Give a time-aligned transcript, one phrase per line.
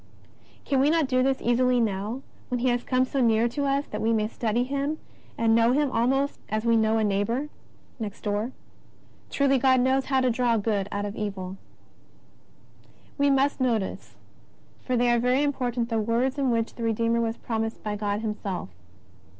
[0.65, 3.85] Can we not do this easily now, when He has come so near to us
[3.91, 4.97] that we may study Him
[5.37, 7.51] and know Him almost as we know a neigh* 29 30 JESUS OF NAZARETH.
[7.51, 8.51] bour of next door?
[9.29, 11.57] Truly God knows how to draw good out of evil!
[13.19, 14.15] We must notice,
[14.81, 18.21] for they are very important, the words in which the Redeemer was promised by God
[18.21, 18.69] Himself.